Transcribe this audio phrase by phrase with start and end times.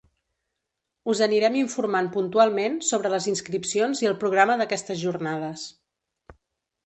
[1.11, 5.67] Us anirem informant puntualment sobre les inscripcions i el programa d'aquestes jornades.